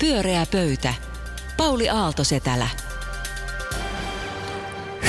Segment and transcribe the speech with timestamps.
[0.00, 0.94] Pyöreä pöytä.
[1.56, 2.68] Pauli Aaltosetälä.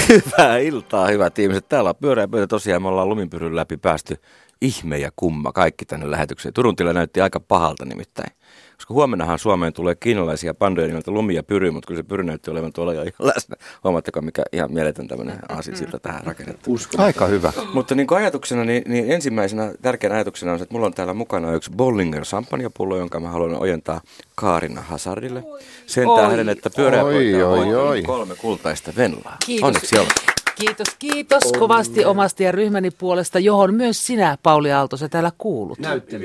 [0.09, 1.69] Hyvää iltaa, hyvät ihmiset.
[1.69, 2.47] Täällä on pyöreä pöytä.
[2.47, 4.17] Tosiaan me ollaan luminpyryn läpi päästy
[4.61, 6.53] ihme ja kumma kaikki tänne lähetykseen.
[6.53, 8.31] Turun tila näytti aika pahalta nimittäin.
[8.75, 12.51] Koska huomennahan Suomeen tulee kiinalaisia pandoja nimeltä Lumi ja Pyry, mutta kyllä se Pyry näytti
[12.51, 13.55] olevan tuolla jo ihan läsnä.
[13.83, 16.77] Huomaatteko, mikä ihan mieletön tämmöinen aasinsilta tähän rakennettu.
[16.97, 17.53] Aika hyvä.
[17.73, 21.13] Mutta niin kuin ajatuksena, niin, niin ensimmäisenä tärkeänä ajatuksena on se, että mulla on täällä
[21.13, 24.01] mukana yksi Bollinger champagnepullo, jonka mä haluan ojentaa
[24.35, 25.43] Kaarina Hazardille.
[25.85, 26.21] Sen Oi.
[26.21, 28.01] tähden, että pyöreä Oi, oi, voittanut oi.
[28.01, 29.37] kolme kultaista venlaa.
[29.45, 29.67] Kiitos.
[29.67, 30.40] Onneksi olkoon.
[30.55, 35.79] Kiitos, kiitos kovasti omasta ja ryhmäni puolesta, johon myös sinä, Pauli Aalto, sä täällä kuulut.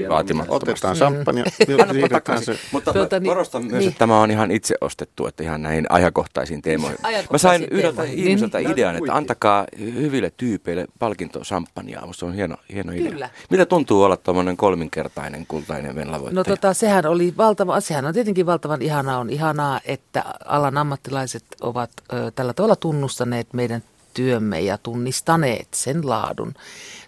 [0.08, 0.70] Vaatimattomasti.
[0.70, 1.44] Otetaan champagne.
[1.82, 2.56] Annapa takaisin.
[2.72, 3.88] Mutta Tuota, mä niin- korostan myös, niin.
[3.88, 6.98] että tämä on ihan itse ostettu, että ihan näihin ajankohtaisiin teemoihin.
[7.02, 8.28] Mä Ajankohtaisiin sain yhdeltä teemoihin.
[8.28, 8.70] ihmiseltä Niin.
[8.70, 12.06] idean, että antakaa hyville tyypeille palkinto champagnea.
[12.06, 13.10] Musta se on hieno, hieno idea.
[13.12, 13.30] Kyllä.
[13.50, 16.34] Mitä tuntuu olla tuommoinen kolminkertainen kultainen venlavoittaja?
[16.34, 19.18] No tota, sehän oli valtava, sehän on tietenkin valtavan ihanaa.
[19.18, 23.82] On ihanaa, että alan ammattilaiset ovat ö, tällä tavalla tunnustaneet meidän
[24.16, 26.54] työmme ja tunnistaneet sen laadun.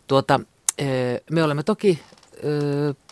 [0.07, 0.41] Tuota,
[1.31, 1.99] me olemme toki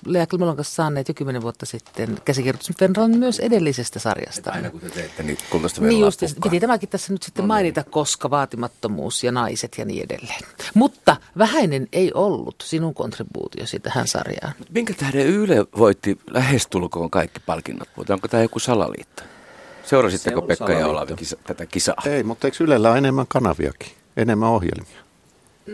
[0.06, 4.50] Lea Kilmelon kanssa saaneet jo kymmenen vuotta sitten käsikirjoitusvenran myös edellisestä sarjasta.
[4.50, 8.30] Aina kun te teette niin kultaista Niin just, piti tämäkin tässä nyt sitten mainita, koska
[8.30, 10.40] vaatimattomuus ja naiset ja niin edelleen.
[10.74, 14.52] Mutta vähäinen ei ollut sinun kontribuutiosi tähän sarjaan.
[14.70, 17.88] Minkä tähden Yle voitti lähestulkoon kaikki palkinnot?
[18.10, 19.22] Onko tämä joku salaliitto?
[19.86, 21.94] Seurasitteko Pekka ja Olavi kisa, tätä kisaa?
[22.06, 23.92] Ei, mutta eikö Ylellä ole enemmän kanaviakin?
[24.16, 25.06] Enemmän ohjelmia?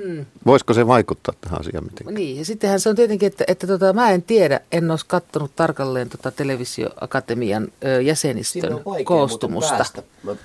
[0.04, 0.26] Mm.
[0.46, 2.14] Voisiko se vaikuttaa tähän asiaan mitenkään?
[2.14, 5.56] Niin, ja sittenhän se on tietenkin, että, että tota, mä en tiedä, en olisi katsonut
[5.56, 9.76] tarkalleen tota televisioakatemian ö, jäsenistön koostumusta.
[9.76, 10.02] Päästä,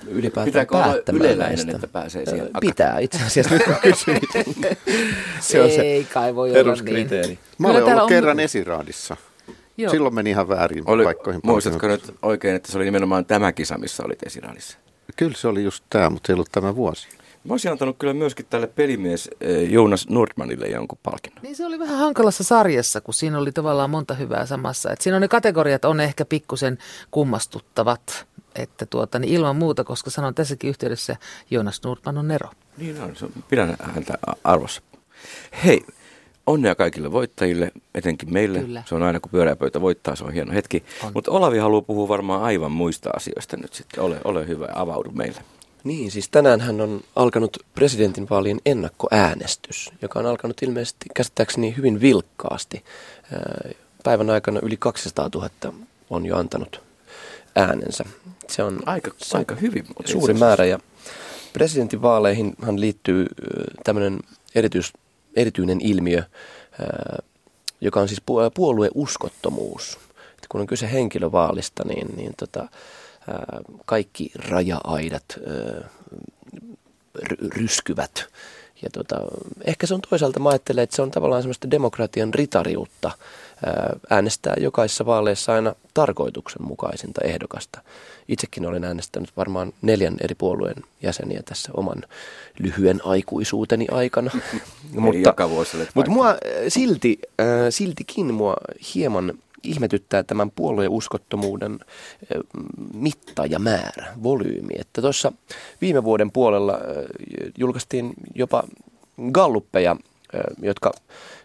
[0.08, 4.24] ylipäätään Pitääkö olla päättämään yleläinen, että pääsee siihen Ö, Pitää itse asiassa nyt kun kysyit.
[5.40, 7.40] se on se Ei kai voi olla niin.
[7.58, 9.18] Mä olen ollut on- kerran esiraadissa.
[9.78, 9.92] Joo.
[9.92, 11.42] Silloin meni ihan väärin Oli, paikkoihin.
[11.44, 14.78] muistatko nyt oikein, että se oli nimenomaan tämä kisa, missä olit esiraalissa?
[15.16, 17.08] Kyllä se oli just tämä, mutta se ei ollut tämä vuosi.
[17.44, 21.44] Mä olisin antanut kyllä myöskin tälle pelimies eh, Jonas Nordmanille jonkun palkinnon.
[21.44, 24.92] Niin se oli vähän hankalassa sarjassa, kun siinä oli tavallaan monta hyvää samassa.
[24.92, 26.78] Et siinä on ne kategoriat on ehkä pikkusen
[27.12, 28.26] kummastuttavat,
[28.56, 31.16] että tuota, niin ilman muuta, koska sanon tässäkin yhteydessä,
[31.52, 32.50] Jonas Nordman on Nero.
[32.78, 34.14] Niin on, se on- pidän häntä
[34.44, 34.82] arvossa.
[35.66, 35.86] Hei,
[36.48, 38.60] onnea kaikille voittajille, etenkin meille.
[38.60, 38.84] Kyllä.
[38.86, 40.84] Se on aina kun pyöreä pöytä voittaa, se on hieno hetki.
[41.14, 44.04] Mutta Olavi haluaa puhua varmaan aivan muista asioista nyt sitten.
[44.04, 45.42] Ole, ole hyvä, avaudu meille.
[45.84, 52.84] Niin, siis tänään hän on alkanut presidentinvaalien ennakkoäänestys, joka on alkanut ilmeisesti käsittääkseni hyvin vilkkaasti.
[54.04, 55.50] Päivän aikana yli 200 000
[56.10, 56.82] on jo antanut
[57.56, 58.06] äänensä.
[58.48, 59.86] Se on Aika, se on aika hyvin.
[60.06, 60.80] suuri määrä ja
[61.54, 63.26] presidentinvaaleihinhan liittyy
[63.84, 64.20] tämmöinen
[64.56, 64.94] erityis,
[65.36, 66.24] erityinen ilmiö,
[66.80, 67.20] ää,
[67.82, 70.00] joka on siis pu- puolueuskottomuus.
[70.50, 75.40] Kun on kyse henkilövaalista, niin, niin tota, ää, kaikki raja-aidat
[77.56, 78.28] ryskyvät.
[78.82, 79.16] Ja tota,
[79.66, 83.12] ehkä se on toisaalta, mä ajattelen, että se on tavallaan semmoista demokratian ritariutta
[83.66, 87.82] ää, äänestää jokaisessa vaaleissa aina tarkoituksenmukaisinta ehdokasta.
[88.28, 92.04] Itsekin olen äänestänyt varmaan neljän eri puolueen jäseniä tässä oman
[92.60, 94.32] lyhyen aikuisuuteni aikana.
[94.92, 95.34] Mutta
[95.96, 96.08] vaihtanut.
[96.08, 96.36] mua
[96.68, 98.56] silti, äh, siltikin mua
[98.96, 99.34] hieman
[99.68, 102.42] ihmetyttää tämän puolueen uskottomuuden äh,
[102.94, 104.74] mitta ja määrä, volyymi.
[104.80, 105.32] Että tuossa
[105.82, 106.80] viime vuoden puolella äh,
[107.58, 108.64] julkaistiin jopa
[109.32, 110.92] galluppeja, äh, jotka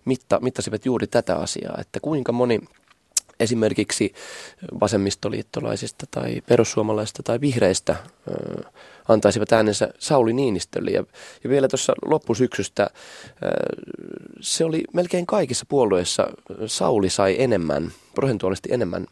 [0.04, 2.60] mitta, mittasivat juuri tätä asiaa, että kuinka moni
[3.40, 4.12] esimerkiksi
[4.80, 7.96] vasemmistoliittolaisista tai perussuomalaisista tai vihreistä
[9.08, 10.90] antaisivat äänensä Sauli Niinistölle.
[10.90, 11.04] Ja,
[11.44, 12.90] ja vielä tuossa loppusyksystä
[14.40, 16.26] se oli melkein kaikissa puolueissa
[16.66, 19.06] Sauli sai enemmän, prosentuaalisesti enemmän,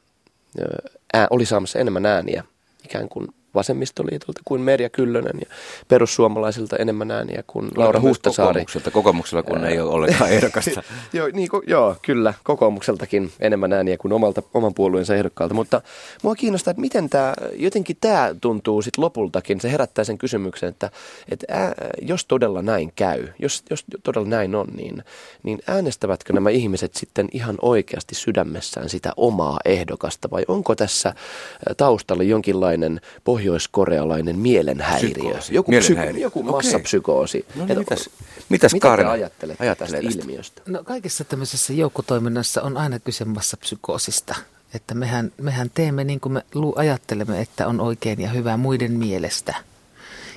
[1.13, 2.45] ää, oli saamassa enemmän ääniä
[2.85, 5.47] ikään kuin vasemmistoliitolta kuin Merja Kyllönen ja
[5.89, 8.49] perussuomalaisilta enemmän ääniä kuin Laura Huhtasaari.
[8.49, 10.83] Kokoomukselta, kokoomuksella kun ei ole ollenkaan ehdokasta.
[11.13, 12.35] Joo, niin, ko- joo, kyllä.
[12.45, 15.55] Kokoomukseltakin enemmän ääniä kuin omalta, oman puolueensa ehdokkaalta.
[15.55, 15.83] Mutta
[16.23, 19.61] mua kiinnostaa, että miten tämä, jotenkin tämä tuntuu sitten lopultakin.
[19.61, 20.91] Se herättää sen kysymyksen, että,
[21.29, 25.05] että ää, jos todella näin käy, jos, jos todella näin on, niin,
[25.43, 31.15] niin äänestävätkö nämä ihmiset sitten ihan oikeasti sydämessään sitä omaa ehdokasta vai onko tässä
[31.77, 33.01] taustalla jonkinlainen
[33.41, 35.11] pohjoiskorealainen mielenhäiriö?
[35.11, 35.55] Psykoosi.
[35.55, 36.23] Joku, Mielenhäiriö.
[36.23, 36.51] joku Okei.
[36.53, 37.47] massapsykoosi.
[37.55, 38.11] No niin, mitäs,
[38.49, 40.23] mitäs mitä Kaarina ajattelette, ajattelee tästä tästä?
[40.23, 40.63] ilmiöstä?
[40.67, 44.35] No kaikessa tämmöisessä joukkotoiminnassa on aina kyse massapsykoosista.
[44.75, 46.45] Että mehän, mehän teemme niin kuin me
[46.77, 49.55] ajattelemme, että on oikein ja hyvä muiden mielestä.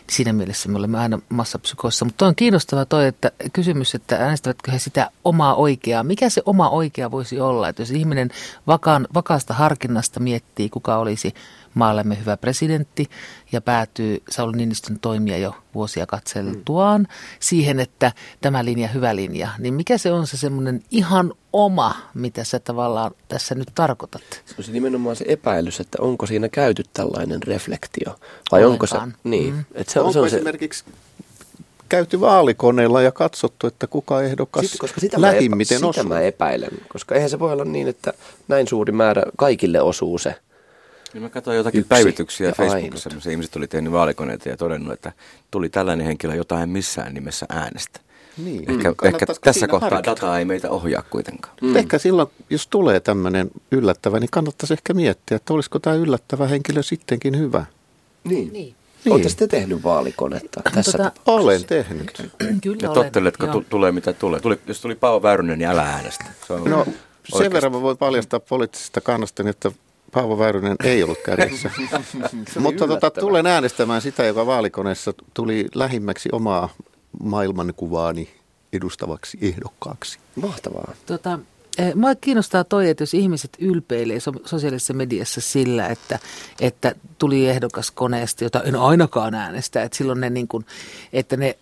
[0.10, 2.06] Siinä mielessä me olemme aina massapsykoissa.
[2.06, 6.04] Mutta on kiinnostava toi, että kysymys, että äänestävätkö he sitä omaa oikeaa.
[6.04, 7.70] Mikä se oma oikea voisi olla?
[7.70, 8.30] Että jos ihminen
[8.68, 11.34] vakaan, vakaasta harkinnasta miettii, kuka olisi
[11.74, 13.10] maallemme hyvä presidentti
[13.52, 17.08] ja päätyy Sauli Niinistön toimia jo vuosia katseltuaan mm.
[17.40, 18.12] siihen, että
[18.42, 23.12] tämä linja hyvä linja, niin mikä se on se semmoinen ihan oma, mitä sä tavallaan
[23.28, 24.22] tässä nyt tarkoitat?
[24.46, 28.16] Se on se nimenomaan se epäilys, että onko siinä käyty tällainen reflektio
[28.52, 29.02] vai Ollenkaan.
[29.02, 29.66] onko se, niin, mm.
[29.74, 30.84] että se, onko se on esimerkiksi
[31.90, 36.22] käyty vaalikoneella ja katsottu, että kuka ehdokas Sitten, koska sitä lähimmiten mä epä, Sitä mä
[36.22, 38.14] epäilen, koska eihän se voi olla niin, että
[38.48, 40.36] näin suuri määrä kaikille osuu se
[41.14, 45.12] Niin mä katsoin jotakin Yksi päivityksiä Facebookissa, missä ihmiset oli tehnyt vaalikoneita ja todennut, että
[45.52, 48.00] tuli tällainen henkilö, jota en missään nimessä äänestä.
[48.38, 48.72] Niin.
[48.72, 49.08] Ehkä, mm.
[49.08, 50.12] ehkä tässä kohtaa harkita.
[50.12, 51.56] data ei meitä ohjaa kuitenkaan.
[51.62, 51.76] Mm.
[51.76, 56.84] Ehkä silloin, jos tulee tämmöinen yllättävä, niin kannattaisi ehkä miettiä, että olisiko tämä yllättävä henkilö
[56.84, 57.66] sittenkin hyvä.
[58.24, 58.54] Niin.
[58.54, 58.76] niin.
[59.06, 59.14] Niin.
[59.14, 62.32] Oletteko te tehnyt vaalikonetta tässä tota, Olen tehnyt.
[62.62, 64.40] Kyllä ja totteletko, t- tulee mitä tulee?
[64.40, 66.26] Tuli, jos tuli Paavo Väyrynen, niin älä äänestä.
[66.48, 67.38] Se on no, oikeasti.
[67.38, 69.72] sen verran mä voin paljastaa poliittisesta kannasta, että
[70.14, 71.72] Paavo Väyrynen ei ollut kärjessä.
[72.60, 76.70] Mutta tota, tulen äänestämään sitä, joka vaalikoneessa tuli lähimmäksi omaa
[77.24, 78.30] maailmankuvaani
[78.74, 80.20] edustavaksi ehdokkaaksi.
[80.36, 80.94] Mahtavaa.
[81.06, 81.40] Tota,
[81.78, 86.20] Eh, mua kiinnostaa toi, että jos ihmiset ylpeilee sosiaalisessa mediassa sillä, että,
[86.62, 90.66] että tuli ehdokas koneesta, jota en ainakaan äänestä, että silloin ne niin kuin,
[91.14, 91.56] että ne, eh,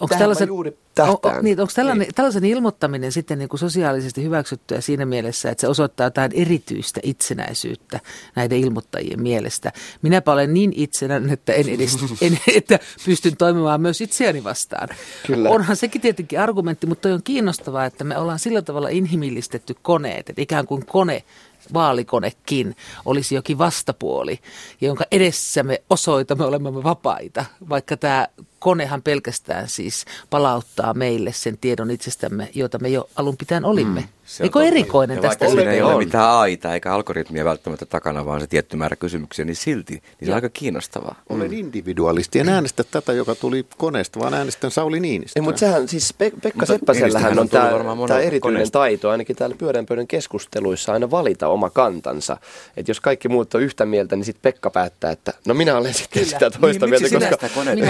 [0.00, 2.14] onko tällaisen, juuri on, on, niin, onko tällainen, niin.
[2.14, 8.00] tällaisen ilmoittaminen sitten niin kuin sosiaalisesti hyväksyttyä siinä mielessä, että se osoittaa jotain erityistä itsenäisyyttä
[8.36, 9.72] näiden ilmoittajien mielestä.
[10.02, 14.88] Minäpä olen niin itsenäinen, että, en edes, en, että pystyn toimimaan myös itseäni vastaan.
[15.26, 15.50] Kyllä.
[15.50, 20.42] Onhan sekin tietenkin argumentti, mutta on kiinnostavaa, että me ollaan sillä tavalla inhimillistetty koneet, että
[20.42, 21.24] ikään kuin kone
[21.72, 24.38] vaalikonekin olisi jokin vastapuoli,
[24.80, 28.28] jonka edessä me osoitamme olemme vapaita, vaikka tämä
[28.58, 34.00] konehan pelkästään siis palauttaa meille sen tiedon itsestämme, jota me jo alun pitäen olimme.
[34.00, 34.08] Mm.
[34.40, 35.46] Eikö erikoinen ja tästä?
[35.46, 39.56] Vaikka ei ole mitään aita eikä algoritmia välttämättä takana, vaan se tietty määrä kysymyksiä, niin
[39.56, 41.22] silti niin se on aika kiinnostavaa.
[41.28, 41.56] Olen mm.
[41.56, 42.38] individualisti.
[42.38, 45.40] En äänestä tätä, joka tuli koneesta, vaan äänestän Sauli Niinistä.
[45.40, 47.70] Ei, mutta sehän siis Pe- Pekka Seppäsellähän on tämä,
[48.08, 48.78] tämä erityinen koneesta.
[48.78, 52.36] taito, ainakin täällä pyörän pöydän keskusteluissa aina valita oma kantansa.
[52.76, 55.94] Että jos kaikki muut on yhtä mieltä, niin sitten Pekka päättää, että no minä olen
[55.94, 56.32] sitten Kyllä.
[56.32, 57.18] sitä toista niin, mieltä.
[57.18, 57.46] Koska...
[57.46, 57.86] Sitä koneita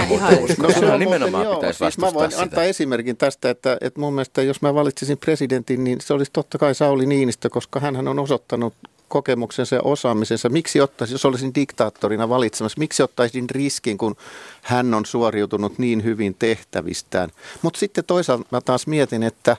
[0.61, 2.43] no, se on nimenomaan joo, pitäisi siis Mä voin sitä.
[2.43, 6.57] antaa esimerkin tästä, että, että mun mielestä jos mä valitsisin presidentin, niin se olisi totta
[6.57, 8.73] kai Sauli Niinistö, koska hän on osoittanut
[9.07, 10.49] kokemuksensa ja osaamisensa.
[10.49, 14.15] Miksi ottaisin, jos olisin diktaattorina valitsemassa, miksi ottaisin riskin, kun
[14.61, 17.29] hän on suoriutunut niin hyvin tehtävistään.
[17.61, 19.57] Mutta sitten toisaalta mä taas mietin, että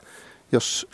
[0.51, 0.87] jos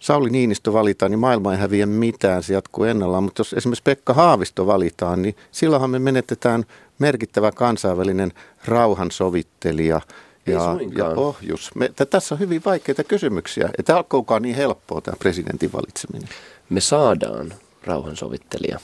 [0.00, 3.24] Sauli Niinistö valitaan, niin maailma ei häviä mitään, se jatkuu ennallaan.
[3.24, 6.64] Mutta jos esimerkiksi Pekka Haavisto valitaan, niin silloinhan me menetetään
[6.98, 8.32] merkittävä kansainvälinen
[8.64, 10.00] rauhansovittelija
[10.46, 11.70] ja, ja ohjus.
[11.74, 13.70] Me, tässä on hyvin vaikeita kysymyksiä.
[13.78, 16.28] Että alkoukaan niin helppoa tämä presidentin valitseminen.
[16.70, 17.54] Me saadaan
[17.84, 18.78] rauhansovittelija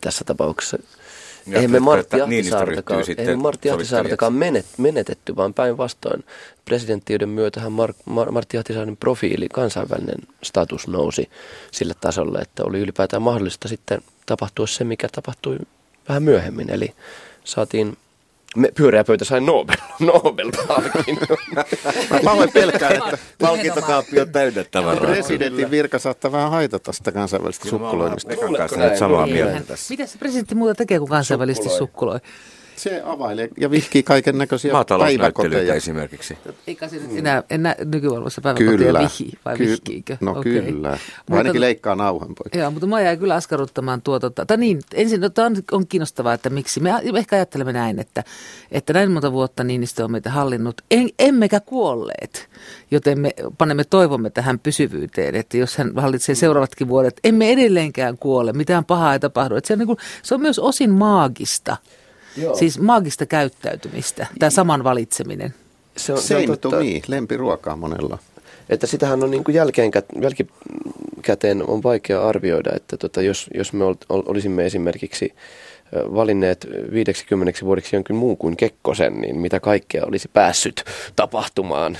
[0.00, 0.78] tässä tapauksessa.
[1.46, 6.24] Ja eihän me Martti Ahtisaartakaan, eihän Martti Ahtisaartakaan menet, menetetty, vaan päinvastoin
[6.64, 11.30] presidenttiyden myötähän Mar, Mar, Martti Ahtisaaren profiili, kansainvälinen status nousi
[11.70, 15.58] sille tasolle, että oli ylipäätään mahdollista sitten tapahtua se, mikä tapahtui
[16.08, 16.70] vähän myöhemmin.
[16.70, 16.94] Eli
[17.44, 17.96] saatiin
[18.54, 19.76] me, pyöreä pöytä sai Nobel,
[20.12, 21.38] Nobel-palkinnon.
[22.10, 25.10] Mä pahoin pelkään, että palkintokaappi on täynnä tavaraa.
[25.10, 28.32] Presidentin virka saattaa vähän haitata sitä kansainvälistä sukkuloinnista.
[28.98, 29.94] samaa mieltä tässä.
[29.94, 32.20] Mitä se presidentti muuta tekee, kun kansainvälisesti sukkuloi?
[32.76, 35.74] Se availee ja vihkii kaiken näköisiä päiväkoteja.
[35.74, 36.38] esimerkiksi.
[36.66, 40.16] Eikä se nyt enää, enää nykymaailmassa päiväkoteja kyllä, vihii, vai ky- vihkiikö?
[40.20, 40.42] No okay.
[40.42, 42.58] kyllä, mutta, ainakin leikkaa nauhan poikki.
[42.58, 46.50] Joo, mutta mä jäin kyllä askarruttamaan tuota, tai niin, ensin no, on, on kiinnostavaa, että
[46.50, 48.24] miksi, me ehkä ajattelemme näin, että,
[48.70, 52.48] että näin monta vuotta Niinistö on meitä hallinnut, en, emmekä kuolleet,
[52.90, 58.52] joten me panemme toivomme tähän pysyvyyteen, että jos hän hallitsee seuraavatkin vuodet, emme edelleenkään kuole,
[58.52, 59.56] mitään pahaa ei tapahdu.
[59.56, 61.76] Että se, on niin kuin, se on myös osin maagista.
[62.36, 62.56] Joo.
[62.56, 65.54] Siis maagista käyttäytymistä, tämä saman valitseminen.
[65.96, 66.76] Se on, se on totta.
[66.76, 68.18] Me, lempiruokaa monella.
[68.68, 73.84] Että sitähän on niin kuin jälkeen, jälkikäteen on vaikea arvioida, että tota, jos, jos me
[74.08, 75.34] olisimme esimerkiksi
[75.94, 80.84] valinneet 50 vuodeksi jonkin muun kuin Kekkosen, niin mitä kaikkea olisi päässyt
[81.16, 81.98] tapahtumaan.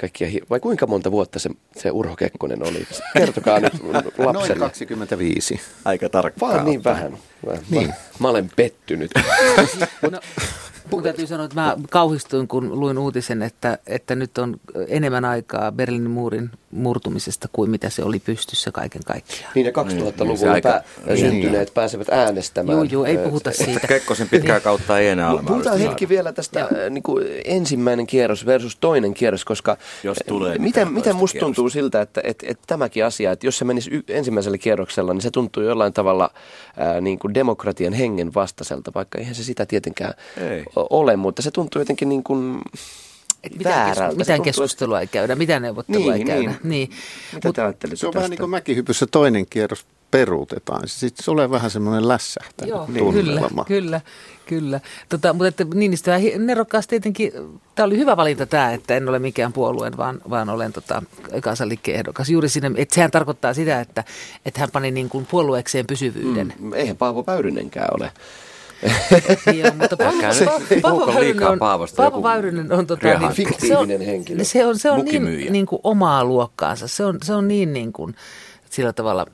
[0.00, 2.86] Kaikkia, vai kuinka monta vuotta se, se Urho Kekkonen oli?
[3.14, 4.32] Kertokaa nyt lapselle.
[4.32, 5.60] Noin 25.
[5.84, 6.52] Aika tarkkaan.
[6.54, 7.12] Vaan niin vähän.
[7.46, 7.88] Mä, niin.
[7.88, 9.10] mä, mä olen pettynyt.
[10.10, 10.20] no,
[10.90, 15.72] Mun täytyy sanoa, että mä kauhistuin, kun luin uutisen, että, että nyt on enemmän aikaa
[15.72, 19.52] Berliinin muurin murtumisesta kuin mitä se oli pystyssä kaiken kaikkiaan.
[19.54, 21.18] Niin ja 2000-luvulla niin, pää, niin.
[21.18, 22.76] syntyneet pääsevät äänestämään.
[22.76, 23.86] Joo, joo, ei puhuta siitä.
[23.86, 28.76] Kekkosen pitkää kautta ei enää ole Puhutaan hetki vielä tästä niin kuin ensimmäinen kierros versus
[28.76, 31.46] toinen kierros, koska jos tulee miten, miten musta kierros.
[31.46, 35.22] tuntuu siltä, että, että, että tämäkin asia, että jos se menisi y- ensimmäisellä kierroksella, niin
[35.22, 36.30] se tuntuu jollain tavalla
[36.76, 40.64] ää, niin kuin demokratian hengen vastaiselta, vaikka eihän se sitä tietenkään ei.
[40.90, 42.60] Ole, mutta se tuntuu jotenkin niin kuin
[43.64, 44.16] väärältä.
[44.16, 46.50] Mitään keskustelua ei käydä, mitään neuvottelua niin, ei käydä.
[46.50, 46.58] Niin.
[46.62, 46.90] niin.
[47.34, 48.14] Mitä Mut, te Se on tästä?
[48.14, 50.82] vähän niin kuin mäkihypyssä toinen kierros peruutetaan.
[50.86, 54.00] Sitten se on vähän semmoinen lässähtänyt Joo, kyllä, kyllä,
[54.46, 54.80] kyllä.
[55.08, 57.32] Tota, mutta että Niinistöä nerokkaasti tietenkin,
[57.74, 61.02] tämä oli hyvä valinta tämä, että en ole mikään puolueen, vaan, vaan olen tota,
[61.42, 62.30] kansanliikkeen ehdokas.
[62.30, 64.04] Juuri siinä, että sehän tarkoittaa sitä, että,
[64.46, 66.54] että hän pani niin kuin puolueekseen pysyvyyden.
[66.58, 68.12] Mm, eihän Paavo Väyrynenkään ole.
[69.54, 69.96] Joo, mutta
[70.82, 71.58] Paavo Väyrynen on,
[71.96, 74.44] Paavo Väyrynen on tota, niin, fiktiivinen henkilö.
[74.44, 76.88] Se on, se on niin, niin kuin omaa luokkaansa.
[76.88, 78.14] Se on, se on niin, niin kuin,
[78.70, 79.26] sillä tavalla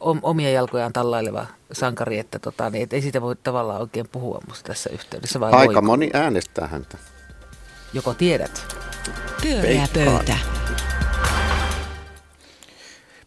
[0.00, 4.66] omia jalkojaan tallaileva sankari, että, tota, niin, että ei siitä voi tavallaan oikein puhua musta
[4.68, 5.40] tässä yhteydessä.
[5.40, 5.82] Vai Aika voiko?
[5.82, 6.98] moni äänestää häntä.
[7.92, 8.76] Joko tiedät?
[9.42, 10.36] Pyöreä pöytä.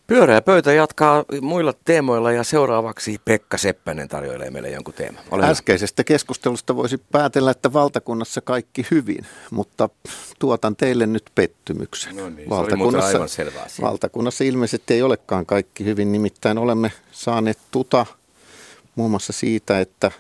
[0.08, 5.24] Pyöreä pöytä jatkaa muilla teemoilla ja seuraavaksi Pekka Seppänen tarjoilee meille jonkun teeman.
[5.32, 9.90] Ole Äskeisestä keskustelusta voisi päätellä, että valtakunnassa kaikki hyvin, mutta
[10.40, 12.16] tuotan teille nyt pettymyksen.
[12.16, 13.86] No niin, valtakunnassa, aivan selvä asia.
[13.86, 18.06] valtakunnassa ilmeisesti ei olekaan kaikki hyvin, nimittäin olemme saaneet tuta
[18.96, 20.12] muun muassa siitä, että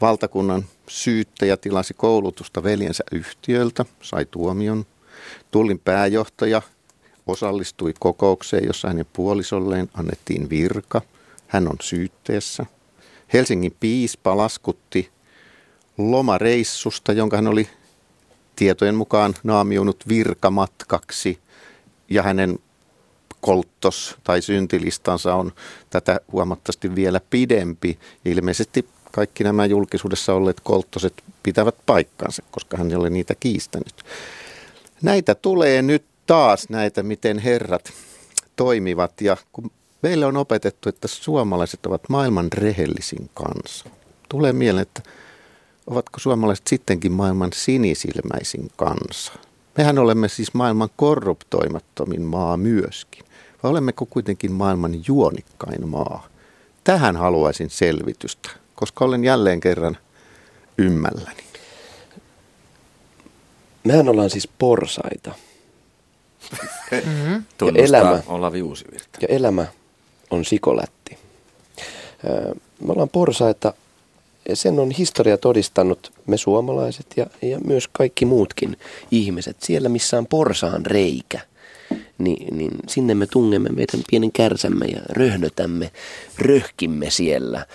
[0.00, 4.86] valtakunnan syyttäjä tilasi koulutusta veljensä yhtiöltä, sai tuomion.
[5.50, 6.62] Tullin pääjohtaja
[7.26, 11.02] osallistui kokoukseen, jossa hänen puolisolleen annettiin virka.
[11.46, 12.66] Hän on syytteessä.
[13.32, 15.10] Helsingin piispa laskutti
[15.98, 17.68] lomareissusta, jonka hän oli
[18.56, 21.38] tietojen mukaan naamioinut virkamatkaksi.
[22.10, 22.58] Ja hänen
[23.40, 25.52] kolttos tai syntilistansa on
[25.90, 27.98] tätä huomattavasti vielä pidempi.
[28.24, 34.04] Ilmeisesti kaikki nämä julkisuudessa olleet kolttoset pitävät paikkansa, koska hän ei ole niitä kiistänyt.
[35.02, 37.92] Näitä tulee nyt taas näitä, miten herrat
[38.56, 39.20] toimivat.
[39.20, 39.70] Ja kun
[40.02, 43.84] meille on opetettu, että suomalaiset ovat maailman rehellisin kansa,
[44.28, 45.02] tulee mieleen, että
[45.86, 49.32] ovatko suomalaiset sittenkin maailman sinisilmäisin kansa?
[49.78, 53.24] Mehän olemme siis maailman korruptoimattomin maa myöskin.
[53.62, 56.26] Vai olemmeko kuitenkin maailman juonikkain maa?
[56.84, 59.98] Tähän haluaisin selvitystä, koska olen jälleen kerran
[60.78, 61.42] ymmälläni.
[63.84, 65.34] Mehän ollaan siis porsaita.
[66.92, 67.44] Mm-hmm.
[67.60, 69.18] ja elämä, Olavi Uusivirta.
[69.20, 69.66] Ja elämä
[70.30, 71.18] on sikolätti.
[72.80, 73.74] Me ollaan porsaita
[74.48, 78.76] ja sen on historia todistanut me suomalaiset ja, ja myös kaikki muutkin
[79.10, 79.56] ihmiset.
[79.62, 81.40] Siellä missä on porsaan reikä,
[82.24, 85.92] niin, niin sinne me tungemme meidän pienen kärsämme ja röhnötämme,
[86.38, 87.66] röhkimme siellä.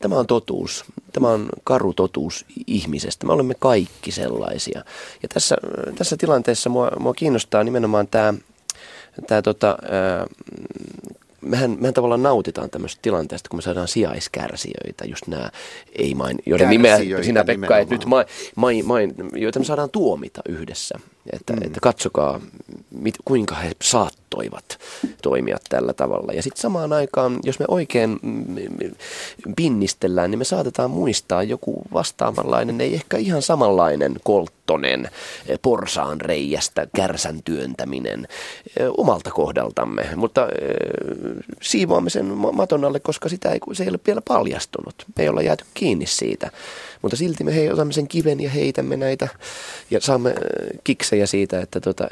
[0.00, 0.84] Tämä on totuus.
[1.12, 3.26] Tämä on karu totuus ihmisestä.
[3.26, 4.84] Me olemme kaikki sellaisia.
[5.22, 5.56] Ja tässä,
[5.94, 8.34] tässä tilanteessa mua, mua kiinnostaa nimenomaan tämä,
[9.26, 9.78] tämä tota,
[11.40, 15.50] mehän, mehän tavallaan nautitaan tämmöisestä tilanteesta, kun me saadaan sijaiskärsijöitä, just nämä
[15.92, 18.26] ei main, joiden nimeä sinä Pekka, että nyt main,
[18.56, 20.98] main, main, joita me saadaan tuomita yhdessä.
[21.32, 21.62] Että, mm.
[21.62, 22.40] että katsokaa,
[22.98, 24.78] mit, kuinka he saattoivat
[25.22, 26.32] toimia tällä tavalla.
[26.32, 28.18] Ja sitten samaan aikaan, jos me oikein
[29.56, 35.10] pinnistellään, niin me saatetaan muistaa joku vastaavanlainen, ei ehkä ihan samanlainen kolttonen
[35.46, 38.28] eh, porsaan reijästä kärsän työntäminen
[38.80, 40.08] eh, omalta kohdaltamme.
[40.16, 44.94] Mutta eh, siivoamme sen maton alle, koska sitä ei, se ei ole vielä paljastunut.
[45.16, 46.50] Me ei olla jääty kiinni siitä.
[47.02, 49.28] Mutta silti me otamme sen kiven ja heitämme näitä
[49.90, 50.34] ja saamme
[50.84, 52.08] kiksejä siitä, että tota,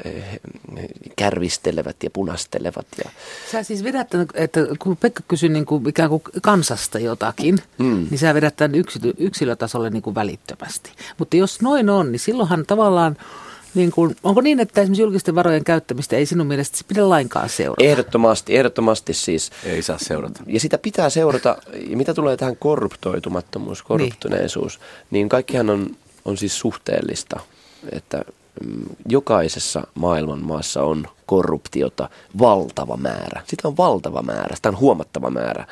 [1.15, 2.85] kärvistelevät ja punastelevat.
[2.97, 3.09] Ja...
[3.51, 8.07] Sä siis vedät, että kun Pekka kysyi niin kuin ikään kuin kansasta jotakin, mm.
[8.09, 8.83] niin sä vedät tämän
[9.17, 10.91] yksilötasolle niin kuin välittömästi.
[11.17, 13.17] Mutta jos noin on, niin silloinhan tavallaan
[13.75, 17.83] niin kuin, onko niin, että esimerkiksi julkisten varojen käyttämistä ei sinun mielestä pidä lainkaan seurata?
[17.83, 19.51] Ehdottomasti, ehdottomasti siis.
[19.63, 20.43] Ei saa seurata.
[20.47, 21.57] Ja sitä pitää seurata,
[21.89, 27.39] ja mitä tulee tähän korruptoitumattomuus, korruptuneisuus, niin, niin kaikkihan on, on siis suhteellista,
[27.91, 28.21] että
[29.09, 32.09] jokaisessa maailman maassa on korruptiota
[32.39, 33.41] valtava määrä.
[33.47, 35.67] Sitä on valtava määrä, sitä on huomattava määrä.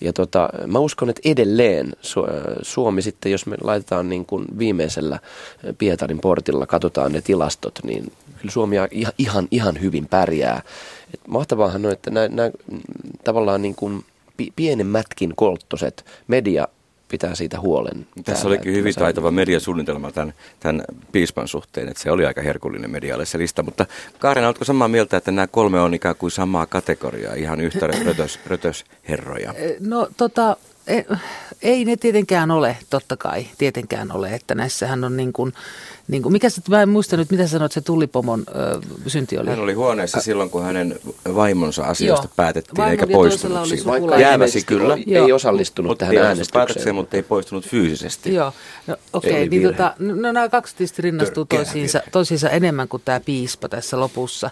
[0.00, 1.92] Ja tota, mä uskon, että edelleen
[2.62, 5.18] Suomi sitten, jos me laitetaan niin kuin viimeisellä
[5.78, 8.76] Pietarin portilla, katsotaan ne tilastot, niin kyllä Suomi
[9.18, 10.62] ihan, ihan, hyvin pärjää.
[11.14, 12.50] Et mahtavaahan on, että nämä
[13.24, 14.04] tavallaan niin kuin
[14.56, 16.68] pienemmätkin kolttoset media
[17.08, 18.06] pitää siitä huolen.
[18.24, 20.82] Tässä täällä, olikin hyvin saamme- taitava mediasuunnitelma tämän, tämän
[21.12, 23.62] piispan suhteen, että se oli aika herkullinen medialle se lista.
[23.62, 23.86] Mutta
[24.18, 28.40] Kaarina, oletko samaa mieltä, että nämä kolme on ikään kuin samaa kategoriaa, ihan yhtä rötös,
[28.46, 29.54] rötösherroja?
[29.80, 30.56] No tota,
[30.86, 31.04] ei,
[31.62, 35.52] ei ne tietenkään ole, totta kai, tietenkään ole, että näissähän on niin kuin,
[36.08, 39.50] niin kuin mikä se, mä en muista nyt, mitä sanoit, se tullipomon ö, synti oli.
[39.50, 40.98] Hän oli huoneessa silloin, kun hänen
[41.34, 42.32] vaimonsa asioista Joo.
[42.36, 43.84] päätettiin, Vaimon eikä poistunut siitä.
[43.84, 44.94] Vaikka ilmeisesti kyllä.
[44.94, 45.34] Ei Joo.
[45.34, 46.94] osallistunut Mutta tähän ei äänestykseen.
[46.94, 48.34] mutta ei poistunut fyysisesti.
[48.34, 48.52] Joo,
[48.86, 53.20] no, okei, okay, niin tota, no nämä kaksi tietysti rinnastuu toisiinsa, toisiinsa enemmän kuin tämä
[53.20, 54.50] piispa tässä lopussa.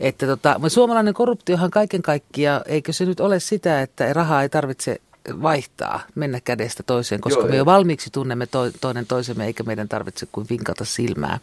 [0.00, 5.00] Että tota, suomalainen korruptiohan kaiken kaikkiaan, eikö se nyt ole sitä, että rahaa ei tarvitse
[5.42, 9.88] vaihtaa, mennä kädestä toiseen, koska Joo, me jo valmiiksi tunnemme to, toinen toisemme, eikä meidän
[9.88, 11.38] tarvitse kuin vinkata silmää.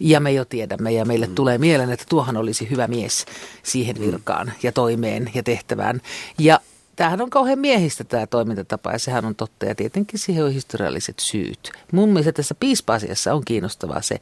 [0.00, 1.34] Ja me jo tiedämme, ja meille mm.
[1.34, 3.26] tulee mieleen, että tuohan olisi hyvä mies
[3.62, 6.00] siihen virkaan ja toimeen ja tehtävään.
[6.38, 6.60] Ja
[7.00, 11.18] tämähän on kauhean miehistä tämä toimintatapa ja sehän on totta ja tietenkin siihen on historialliset
[11.18, 11.72] syyt.
[11.92, 14.14] Mun mielestä tässä piispa-asiassa on kiinnostavaa se,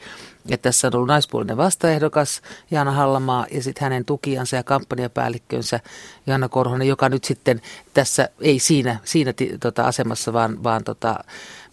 [0.48, 5.80] että tässä on ollut naispuolinen vastaehdokas Jaana Hallamaa ja sitten hänen tukijansa ja kampanjapäällikkönsä
[6.26, 7.60] Jaana Korhonen, joka nyt sitten
[7.94, 11.24] tässä ei siinä, siinä tota, asemassa, vaan, vaan tota,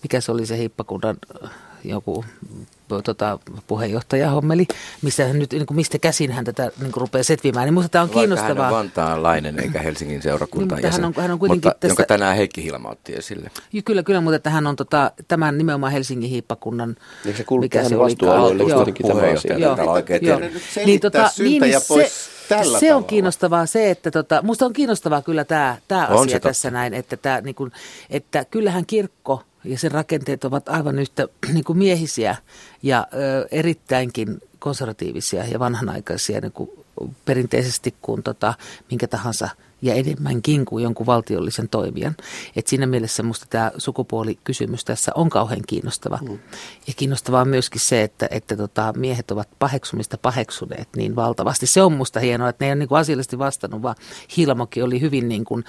[0.03, 1.17] mikä se oli se hippakunnan
[1.83, 2.25] joku
[3.03, 4.67] tota, puheenjohtaja hommeli,
[5.01, 7.65] missä hän nyt, niin kuin, mistä käsin hän tätä niin kuin, rupeaa setvimään.
[7.65, 8.63] Niin minusta tämä on Vaikka kiinnostavaa.
[8.65, 11.87] hän on Vantaanlainen eikä Helsingin seurakunnan Niin, mutta hän on- hän on kuitenkin mutta, tästä-
[11.87, 13.51] jonka tänään Heikki Hilma otti esille.
[13.73, 17.61] Joo, kyllä, kyllä, mutta että hän on tota, tämän nimenomaan Helsingin hiippakunnan, Eikö se kuulu
[17.61, 17.95] mikä tähän se?
[17.95, 18.75] Joo.
[18.75, 19.73] kuitenkin tämä asia?
[19.83, 20.39] olla oikein Joo.
[20.39, 20.53] termi.
[20.53, 23.07] Nyt selittää syntejä pois tällä se on tavalla.
[23.07, 26.49] kiinnostavaa se, että tota, musta on kiinnostavaa kyllä tämä, tämä On se asia totta.
[26.49, 27.71] tässä näin, että, tämä, niin kuin,
[28.09, 32.35] että kyllähän kirkko ja sen rakenteet ovat aivan yhtä niin kuin miehisiä
[32.83, 36.69] ja ö, erittäinkin konservatiivisia ja vanhanaikaisia niin kuin
[37.25, 38.53] perinteisesti kuin tota,
[38.91, 39.49] minkä tahansa
[39.85, 42.15] ja enemmänkin kuin jonkun valtiollisen toimijan.
[42.55, 46.19] Et siinä mielessä minusta tämä sukupuolikysymys tässä on kauhean kiinnostava.
[46.21, 46.39] Mm.
[46.87, 51.67] Ja kiinnostavaa on myöskin se, että, että tota, miehet ovat paheksumista paheksuneet niin valtavasti.
[51.67, 53.95] Se on minusta hienoa, että ne ei ole niin kuin asiallisesti vastannut, vaan
[54.37, 55.63] Hilmokin oli hyvin, niin kuin,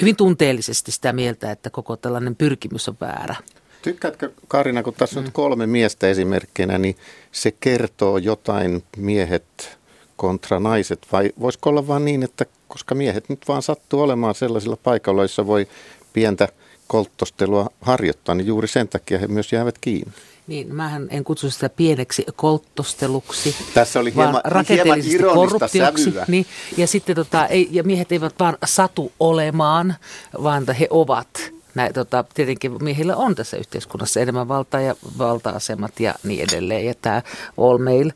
[0.00, 3.36] hyvin tunteellisesti sitä mieltä, että koko tällainen pyrkimys on väärä.
[3.82, 6.96] Tykkäätkö Karina, kun tässä on nyt kolme miestä esimerkkinä, niin
[7.32, 9.78] se kertoo jotain miehet
[10.16, 14.76] kontra naiset vai voisiko olla vaan niin, että koska miehet nyt vaan sattuu olemaan sellaisilla
[14.76, 15.68] paikoilla, joissa voi
[16.12, 16.48] pientä
[16.86, 20.12] kolttostelua harjoittaa, niin juuri sen takia he myös jäävät kiinni.
[20.46, 26.04] Niin, mähän en kutsu sitä pieneksi kolttosteluksi, Tässä oli vaan hieman- rakenteellisesti hieman korruptioksi.
[26.04, 26.24] sävyä.
[26.28, 29.94] Niin, ja sitten tota, ei, ja miehet eivät vaan satu olemaan,
[30.42, 31.28] vaan he ovat.
[31.74, 36.86] Näin, tota, tietenkin miehillä on tässä yhteiskunnassa enemmän valtaa ja valta-asemat ja niin edelleen.
[36.86, 37.22] Ja tämä
[37.58, 38.10] All Mail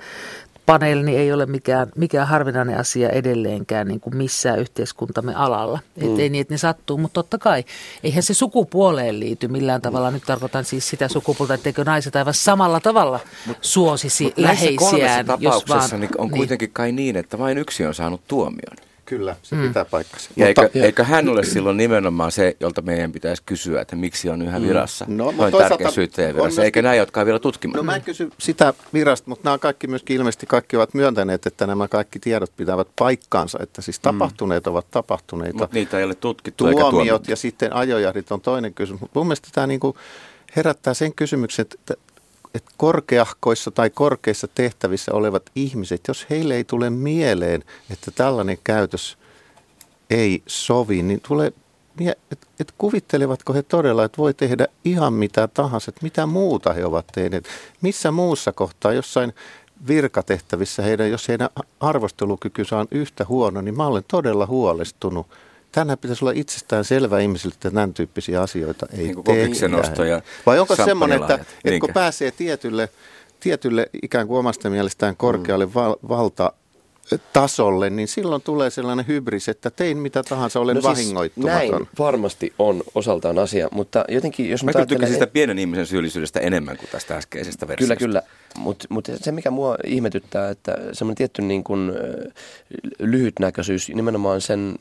[0.72, 5.78] paneeli niin ei ole mikään, mikään harvinainen asia edelleenkään niin kuin missään yhteiskuntamme alalla.
[5.96, 6.12] Mm.
[6.12, 7.64] Et ei niin, että ne sattuu, mutta totta kai
[8.04, 10.10] eihän se sukupuoleen liity millään tavalla.
[10.10, 13.20] Nyt tarkoitan siis sitä sukupuolta, etteikö naiset aivan samalla tavalla
[13.60, 15.26] suosisi Näissä kolmessa läheisiään.
[15.26, 18.91] tapauksessa niin on kuitenkin kai niin, että vain yksi on saanut tuomion.
[19.18, 19.68] Kyllä, se mm.
[19.68, 20.30] pitää paikkansa.
[20.36, 24.28] Ja Mutta- eikö, eikö hän ole silloin nimenomaan se, jolta meidän pitäisi kysyä, että miksi
[24.28, 25.04] on yhä virassa?
[25.08, 27.38] No, No, mutta Noin toisaalta tärkeä syyttäjän on virassa, myöskin- eikä nämä, jotka on vielä
[27.38, 27.78] tutkimatta.
[27.78, 31.66] No mä en kysy sitä virasta, mutta nämä kaikki myöskin ilmeisesti kaikki ovat myöntäneet, että
[31.66, 35.58] nämä kaikki tiedot pitävät paikkaansa, että siis tapahtuneet ovat tapahtuneita.
[35.58, 37.30] Mutta niitä ei ole tutkittu eikä Tuomiot tuomittu.
[37.30, 39.00] ja sitten ajojahdit on toinen kysymys.
[39.00, 39.96] Mutta mun mielestä tämä niinku
[40.56, 41.94] herättää sen kysymyksen, että,
[42.54, 49.18] että korkeahkoissa tai korkeissa tehtävissä olevat ihmiset, jos heille ei tule mieleen, että tällainen käytös
[50.10, 51.52] ei sovi, niin tulee
[51.98, 56.72] mie- et, et kuvittelevatko he todella, että voi tehdä ihan mitä tahansa, että mitä muuta
[56.72, 57.48] he ovat tehneet.
[57.80, 59.32] Missä muussa kohtaa, jossain
[59.86, 61.48] virkatehtävissä, heidän, jos heidän
[61.80, 65.26] arvostelukykynsä on yhtä huono, niin mä olen todella huolestunut.
[65.72, 70.04] Tänään pitäisi olla itsestään selvä ihmisille, että tämän tyyppisiä asioita ei Niin tehdä.
[70.06, 72.88] ja Vai onko semmoinen, että, että kun pääsee tietylle,
[73.40, 75.74] tietylle ikään kuin omasta mielestään korkealle Mm.
[75.74, 76.52] val, valta
[77.32, 81.58] tasolle, niin silloin tulee sellainen hybris, että tein mitä tahansa, olen no vahingoittumaton.
[81.58, 86.40] näin varmasti on osaltaan asia, mutta jotenkin jos Mä kyllä tykkäsin sitä pienen ihmisen syyllisyydestä
[86.40, 87.96] enemmän kuin tästä äskeisestä versiosta.
[87.96, 88.32] Kyllä, kyllä.
[88.64, 92.30] Mutta mut se, mikä mua ihmetyttää, että semmoinen tietty niin kuin, ö,
[92.98, 94.74] lyhytnäköisyys nimenomaan sen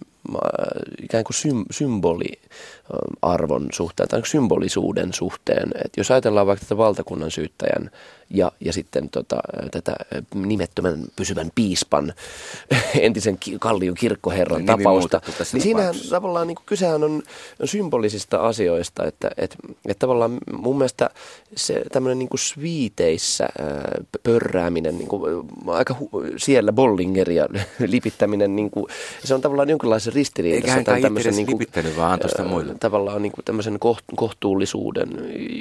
[1.03, 5.71] ikään kuin sym, symboliarvon suhteen tai symbolisuuden suhteen.
[5.85, 7.91] Et jos ajatellaan vaikka tätä valtakunnan syyttäjän
[8.33, 9.39] ja, ja sitten tota,
[9.71, 9.95] tätä
[10.35, 12.13] nimettömän pysyvän piispan,
[12.99, 15.21] entisen kallion kirkkoherran Niin, nimi tapausta,
[15.53, 17.23] niin siinähän tavallaan niin kysehän on
[17.65, 19.55] symbolisista asioista, että et,
[19.87, 21.09] et tavallaan mun mielestä
[21.55, 27.47] se tämmöinen niin sviiteissä ää, pörrääminen, niin kuin, aika hu- siellä Bollingeria
[27.87, 28.85] lipittäminen, niin kuin,
[29.23, 30.77] se on tavallaan jonkinlaisen ristiriidassa.
[30.77, 32.75] Eikä hän tämmöisen niin kuin, vaan tuosta muille.
[32.79, 33.77] Tavallaan niin kuin tämmöisen
[34.15, 35.09] kohtuullisuuden,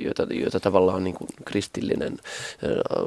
[0.05, 2.17] jota, jota tavallaan niin kuin kristillinen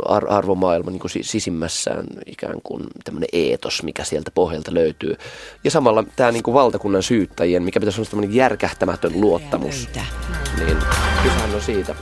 [0.06, 5.16] ar- arvomaailma niin kuin sisimmässään ikään kuin tämmöinen eetos, mikä sieltä pohjalta löytyy.
[5.64, 9.90] Ja samalla tämä niin kuin valtakunnan syyttäjien, mikä pitäisi olla tämmöinen järkähtämätön luottamus.
[10.66, 10.78] Niin
[11.24, 11.96] kysehän on siitä.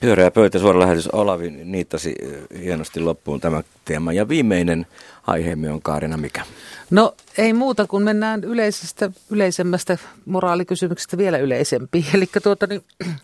[0.00, 2.14] Pyöreä pöytä, suora lähetys Olavi niittasi
[2.60, 4.12] hienosti loppuun tämä teema.
[4.12, 4.86] Ja viimeinen
[5.26, 6.42] aiheemme on Kaarina mikä?
[6.90, 12.06] No ei muuta kuin mennään yleisestä, yleisemmästä moraalikysymyksestä vielä yleisempi.
[12.14, 12.84] Eli tuota niin,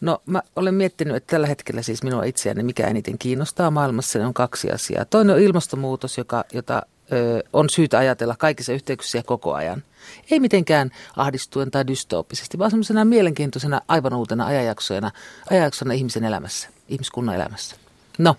[0.00, 4.26] no mä olen miettinyt, että tällä hetkellä siis minua itseäni mikä eniten kiinnostaa maailmassa, ne
[4.26, 5.04] on kaksi asiaa.
[5.04, 9.82] Toinen on ilmastonmuutos, joka, jota ö, on syytä ajatella kaikissa yhteyksissä koko ajan.
[10.30, 15.10] Ei mitenkään ahdistuen tai dystooppisesti, vaan semmoisena mielenkiintoisena, aivan uutena ajanjaksona,
[15.50, 17.76] ajanjaksona ihmisen elämässä, ihmiskunnan elämässä.
[18.18, 18.36] No,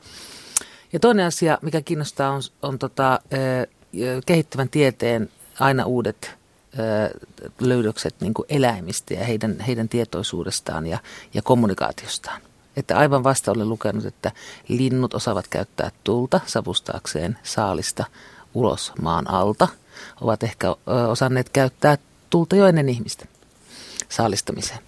[0.93, 3.19] ja toinen asia, mikä kiinnostaa, on, on tota,
[4.25, 5.29] kehittyvän tieteen
[5.59, 6.31] aina uudet
[7.59, 10.99] löydökset niin eläimistä ja heidän, heidän tietoisuudestaan ja,
[11.33, 12.41] ja kommunikaatiostaan.
[12.77, 14.31] Että aivan vasta olen lukenut, että
[14.67, 18.05] linnut osaavat käyttää tulta savustaakseen saalista
[18.53, 19.67] ulos maan alta.
[20.21, 20.67] Ovat ehkä
[21.09, 21.97] osanneet käyttää
[22.29, 23.25] tulta jo ennen ihmistä
[24.09, 24.79] saalistamiseen.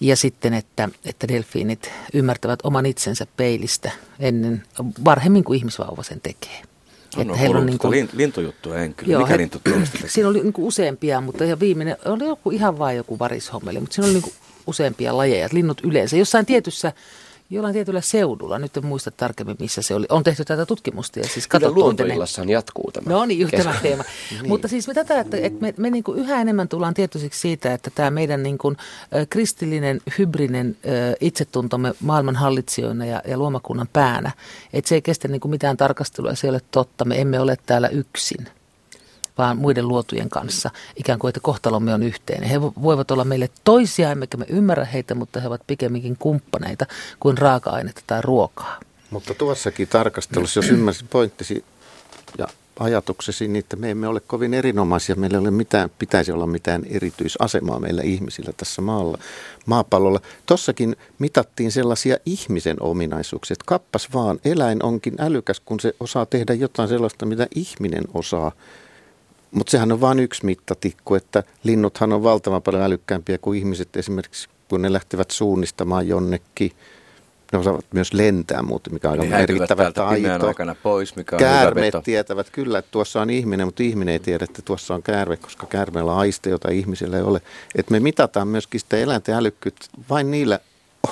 [0.00, 4.62] Ja sitten, että, että delfiinit ymmärtävät oman itsensä peilistä ennen,
[5.04, 6.62] varhemmin kuin ihmisvauva sen tekee.
[7.16, 9.12] On, että heillä on niin kuin, lintujuttuja en kyllä.
[9.12, 9.62] Joo, Mikä he, lintu
[10.06, 13.94] Siinä oli niin kuin useampia, mutta ihan viimeinen oli joku, ihan vain joku varishommeli, mutta
[13.94, 14.34] siinä oli niin kuin
[14.66, 15.48] useampia lajeja.
[15.52, 16.92] Linnut yleensä jossain tietyssä
[17.50, 21.18] jollain tietyllä seudulla, nyt en muista tarkemmin missä se oli, on tehty tätä tutkimusta.
[21.18, 23.12] Ja siis Kyllä luontoillassaan jatkuu tämä.
[23.12, 24.04] No niin, tämä teema.
[24.30, 24.48] niin.
[24.48, 27.74] Mutta siis me tätä, että, että me, me niin kuin yhä enemmän tullaan tietoisiksi siitä,
[27.74, 28.76] että tämä meidän niin kuin,
[29.30, 30.76] kristillinen, hybrinen
[31.20, 34.30] itsetuntomme maailman hallitsijoina ja, ja luomakunnan päänä,
[34.72, 37.56] että se ei kestä niin kuin mitään tarkastelua, se ei ole totta, me emme ole
[37.66, 38.48] täällä yksin
[39.38, 42.48] vaan muiden luotujen kanssa, ikään kuin että kohtalomme on yhteinen.
[42.48, 46.86] He voivat olla meille toisia, emmekä me ymmärrä heitä, mutta he ovat pikemminkin kumppaneita
[47.20, 48.80] kuin raaka-ainetta tai ruokaa.
[49.10, 51.64] Mutta tuossakin tarkastelussa, jos ymmärsin pointtisi
[52.38, 52.46] ja
[52.80, 56.82] ajatuksesi, niin että me emme ole kovin erinomaisia, meillä ei ole mitään, pitäisi olla mitään
[56.84, 59.18] erityisasemaa meillä ihmisillä tässä maalla,
[59.66, 60.20] maapallolla.
[60.46, 66.54] Tossakin mitattiin sellaisia ihmisen ominaisuuksia, että kappas vaan, eläin onkin älykäs, kun se osaa tehdä
[66.54, 68.52] jotain sellaista, mitä ihminen osaa
[69.50, 74.48] mutta sehän on vain yksi mittatikku, että linnuthan on valtavan paljon älykkäämpiä kuin ihmiset esimerkiksi,
[74.68, 76.72] kun ne lähtevät suunnistamaan jonnekin.
[77.52, 80.46] Ne osaavat myös lentää muuten, mikä on aika merkittävä taito.
[80.46, 84.44] aikana pois, mikä on Käärmeet tietävät kyllä, että tuossa on ihminen, mutta ihminen ei tiedä,
[84.44, 87.40] että tuossa on käärme, koska käärmeellä on aiste, jota ihmisellä ei ole.
[87.74, 90.60] Että me mitataan myöskin sitä eläinten älykkyyttä vain niillä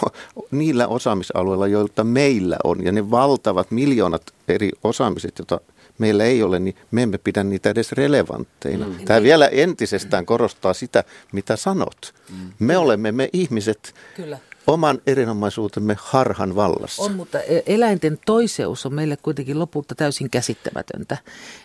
[0.51, 5.61] niillä osaamisalueilla, joilta meillä on, ja ne valtavat miljoonat eri osaamiset, joita
[5.99, 8.87] meillä ei ole, niin me emme pidä niitä edes relevantteina.
[8.87, 9.05] Mm.
[9.05, 12.15] Tämä vielä entisestään korostaa sitä, mitä sanot.
[12.31, 12.53] Mm.
[12.59, 14.39] Me olemme me ihmiset Kyllä.
[14.67, 17.03] oman erinomaisuutemme harhan vallassa.
[17.03, 21.17] On, mutta e- eläinten toiseus on meille kuitenkin lopulta täysin käsittämätöntä.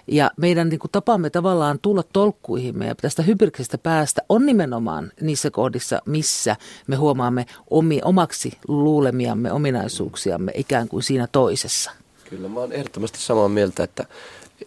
[0.08, 5.52] Ja meidän niin kuin, tapamme tavallaan tulla tolkkuihimme ja tästä hybridistä päästä on nimenomaan niissä
[5.52, 6.56] kohdissa, missä
[6.88, 12.01] me huomaamme omi, omaksi luulemiamme ominaisuuksiamme ikään kuin siinä toisessa.
[12.32, 14.06] Kyllä mä oon ehdottomasti samaa mieltä, että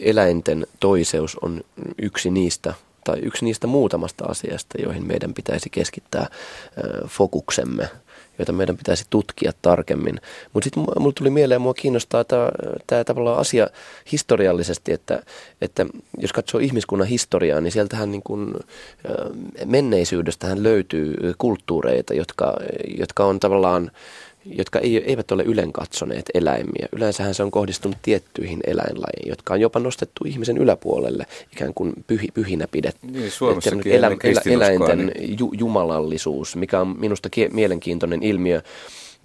[0.00, 1.60] eläinten toiseus on
[2.02, 2.74] yksi niistä
[3.04, 6.26] tai yksi niistä muutamasta asiasta, joihin meidän pitäisi keskittää
[7.06, 7.88] fokuksemme,
[8.38, 10.20] joita meidän pitäisi tutkia tarkemmin.
[10.52, 12.24] Mutta sitten mulle tuli mieleen, mua kiinnostaa
[12.86, 13.68] tämä tavallaan asia
[14.12, 15.22] historiallisesti, että,
[15.60, 15.86] että
[16.18, 18.60] jos katsoo ihmiskunnan historiaa, niin sieltähän niin kun,
[19.64, 22.56] menneisyydestähän löytyy kulttuureita, jotka,
[22.98, 23.90] jotka on tavallaan
[24.46, 26.88] jotka ei, eivät ole ylen katsoneet eläimiä.
[26.92, 32.28] Yleensähän se on kohdistunut tiettyihin eläinlajeihin, jotka on jopa nostettu ihmisen yläpuolelle, ikään kuin pyhi,
[32.34, 33.06] pyhinä pidetty.
[33.06, 38.62] Niin, Suomessakin elä, elä, eläinten ju, jumalallisuus, mikä on minusta kie, mielenkiintoinen ilmiö.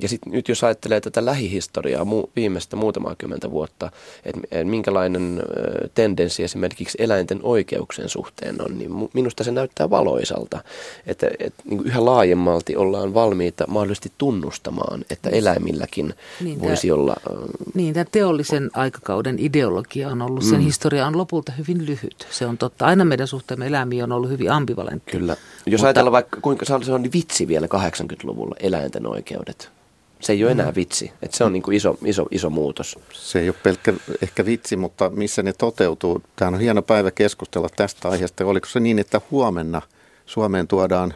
[0.02, 3.92] Ja sitten nyt jos ajattelee tätä lähihistoriaa mu, viimeistä muutamaa kymmentä vuotta,
[4.26, 10.64] että et minkälainen ö, tendenssi esimerkiksi eläinten oikeuksien suhteen on, niin minusta se näyttää valoisalta.
[11.08, 17.16] Että et, niin yhä laajemmalti ollaan valmiita mahdollisesti tunnustamaan, että eläimilläkin niin, voisi tämä, olla...
[17.30, 17.34] Ö,
[17.74, 20.66] niin, tämä teollisen aikakauden ideologia on ollut, sen mm.
[20.66, 22.28] historia on lopulta hyvin lyhyt.
[22.30, 22.86] Se on totta.
[22.86, 25.12] Aina meidän suhteemme eläimiin on ollut hyvin ambivalentti.
[25.12, 25.36] Kyllä.
[25.66, 29.72] Jos Mutta, ajatellaan vaikka, kuinka se on niin vitsi vielä 80-luvulla, eläinten oikeudet
[30.20, 30.76] se ei ole enää mm.
[30.76, 31.12] vitsi.
[31.22, 33.00] Et se on niin kuin iso, iso, iso muutos.
[33.14, 36.22] Se ei ole pelkkä ehkä vitsi, mutta missä ne toteutuu.
[36.36, 38.46] Tämä on hieno päivä keskustella tästä aiheesta.
[38.46, 39.82] Oliko se niin, että huomenna
[40.26, 41.14] Suomeen tuodaan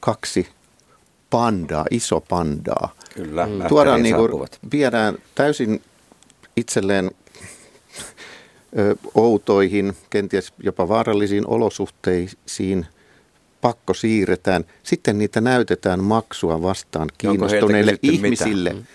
[0.00, 0.48] kaksi
[1.30, 2.94] pandaa, iso pandaa?
[3.14, 3.52] Kyllä, mm.
[3.68, 5.82] Tuodaan niin kuin, viedään täysin
[6.56, 7.10] itselleen
[8.78, 12.86] ö, outoihin, kenties jopa vaarallisiin olosuhteisiin
[13.60, 14.64] pakko siirretään.
[14.82, 18.70] Sitten niitä näytetään maksua vastaan kiinnostuneille ihmisille.
[18.70, 18.88] Mitään?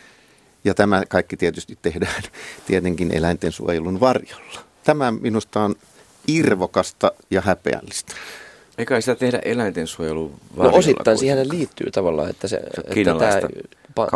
[0.64, 2.24] Ja tämä kaikki tietysti tehdään
[2.68, 4.60] tietenkin eläinten suojelun varjolla.
[4.84, 5.76] Tämä minusta on
[6.28, 8.16] irvokasta ja häpeällistä.
[8.78, 13.30] Eikä sitä tehdä eläintensuojelun No osittain siihen liittyy tavallaan, että, se, että tämä,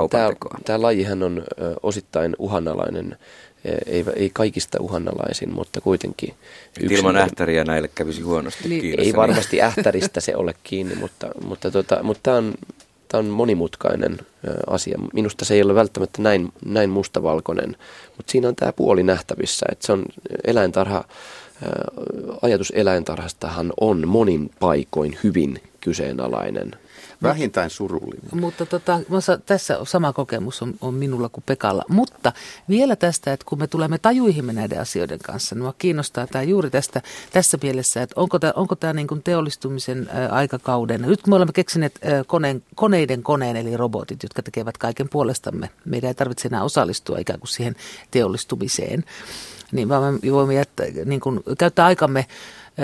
[0.10, 0.30] tämä,
[0.66, 1.44] tämä lajihan on
[1.84, 3.18] osittain uhanalainen,
[3.86, 6.34] ei, ei kaikista uhanalaisin, mutta kuitenkin.
[6.82, 6.98] Yksin...
[6.98, 12.04] Ilman ähtäriä näille kävisi huonosti niin, Ei varmasti ähtäristä se ole kiinni, mutta, mutta, tota,
[12.04, 12.54] mutta tämä, on,
[13.14, 14.18] on monimutkainen
[14.68, 15.00] asia.
[15.14, 17.78] Minusta se ei ole välttämättä näin, näin mustavalkoinen,
[18.18, 20.06] mutta siinä on tämä puoli nähtävissä, että se on
[20.44, 21.04] eläintarha
[22.42, 26.72] ajatus eläintarhastahan on monin paikoin hyvin kyseenalainen.
[27.24, 28.30] Vähintään surullinen.
[28.42, 29.00] Mutta tota,
[29.46, 31.84] tässä sama kokemus on, on minulla kuin Pekalla.
[31.90, 32.34] Mutta
[32.70, 36.70] vielä tästä, että kun me tulemme tajuihimme näiden asioiden kanssa, niin minua kiinnostaa tämä juuri
[36.70, 37.02] tästä,
[37.34, 41.02] tässä mielessä, että onko tämä, onko tämä niin kuin teollistumisen aikakauden.
[41.02, 45.70] Nyt kun me olemme keksineet koneen, koneiden koneen, eli robotit, jotka tekevät kaiken puolestamme.
[45.86, 47.76] Meidän ei tarvitse enää osallistua ikään kuin siihen
[48.12, 49.04] teollistumiseen
[49.72, 52.26] niin vaan me voimme jättää, niin kuin, käyttää aikamme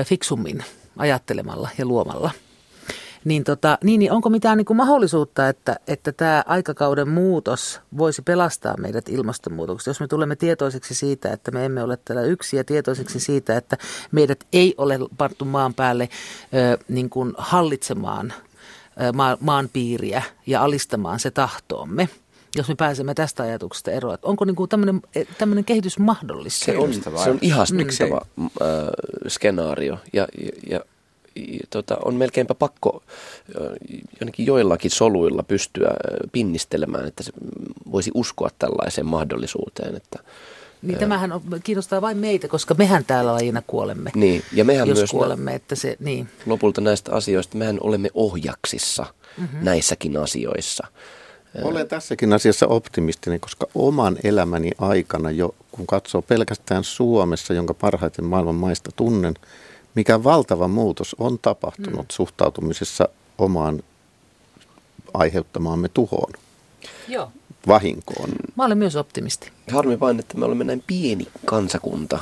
[0.05, 0.63] fiksummin
[0.97, 2.31] ajattelemalla ja luomalla.
[3.25, 8.21] Niin, tota, niin, niin onko mitään niin kuin mahdollisuutta, että, että tämä aikakauden muutos voisi
[8.21, 12.63] pelastaa meidät ilmastonmuutoksesta, jos me tulemme tietoiseksi siitä, että me emme ole täällä yksi ja
[12.63, 13.77] tietoiseksi siitä, että
[14.11, 16.09] meidät ei ole pantu maan päälle
[16.53, 18.33] ö, niin kuin hallitsemaan
[19.01, 22.09] ö, maan, maan piiriä ja alistamaan se tahtoomme–
[22.55, 24.13] jos me pääsemme tästä ajatuksesta eroon.
[24.13, 25.01] Että onko niinku tämmöinen,
[25.37, 26.65] tämmöinen kehitys mahdollista?
[26.65, 28.45] Se on, se on ihastuttava mm.
[28.45, 28.49] äh,
[29.27, 30.79] skenaario ja, ja, ja
[31.69, 33.03] tota, on melkeinpä pakko
[34.19, 35.93] jonnekin joillakin soluilla pystyä
[36.31, 37.31] pinnistelemään, että se
[37.91, 39.95] voisi uskoa tällaiseen mahdollisuuteen.
[39.95, 40.19] Että,
[40.81, 44.11] niin tämähän on, kiinnostaa vain meitä, koska mehän täällä lajina kuolemme.
[44.15, 46.29] Niin, ja mehän jos myös kuolemme, että se, niin.
[46.45, 49.05] lopulta näistä asioista, mehän olemme ohjaksissa
[49.37, 49.59] mm-hmm.
[49.61, 50.87] näissäkin asioissa.
[51.63, 58.25] Olen tässäkin asiassa optimistinen, koska oman elämäni aikana jo, kun katsoo pelkästään Suomessa, jonka parhaiten
[58.25, 59.33] maailman maista tunnen,
[59.95, 62.11] mikä valtava muutos on tapahtunut mm.
[62.11, 63.83] suhtautumisessa omaan
[65.13, 66.33] aiheuttamaamme tuhoon.
[67.07, 67.31] Joo.
[67.67, 68.29] Vahinkoon.
[68.55, 69.51] Mä olen myös optimisti.
[69.71, 72.19] Harmi vain, että me olemme näin pieni kansakunta.